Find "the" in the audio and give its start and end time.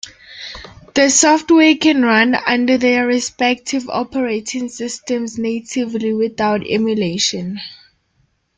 0.95-1.09